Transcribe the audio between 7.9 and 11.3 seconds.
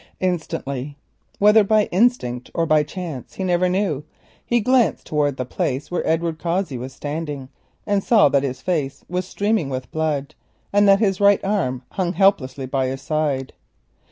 saw that his face was streaming with blood and that his